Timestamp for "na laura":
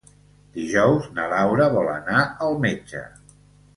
1.19-1.67